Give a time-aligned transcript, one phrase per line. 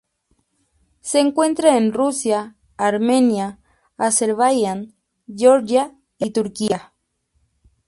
[1.01, 3.59] Se encuentra en Rusia, Armenia,
[3.97, 4.95] Azerbaiyán,
[5.27, 6.93] Georgia y Turquía.